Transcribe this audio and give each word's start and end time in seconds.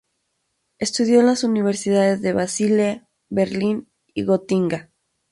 Estudió 0.79 1.19
en 1.19 1.27
las 1.27 1.43
universidades 1.43 2.23
de 2.23 2.33
Basilea, 2.33 3.07
Berlín 3.29 3.91
y 4.15 4.23
Gotinga. 4.23 4.89